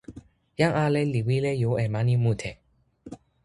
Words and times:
jan 0.57 0.71
ale 0.83 1.01
li 1.13 1.21
wile 1.27 1.51
jo 1.61 1.71
e 1.83 1.85
mani 1.93 2.15
mute. 2.23 2.51